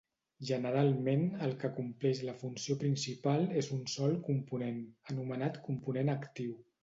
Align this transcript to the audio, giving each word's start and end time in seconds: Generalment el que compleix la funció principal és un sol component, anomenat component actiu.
Generalment 0.49 1.25
el 1.47 1.51
que 1.63 1.69
compleix 1.79 2.21
la 2.29 2.35
funció 2.39 2.77
principal 2.85 3.45
és 3.61 3.69
un 3.77 3.85
sol 3.97 4.17
component, 4.31 4.79
anomenat 5.13 5.63
component 5.69 6.13
actiu. 6.15 6.57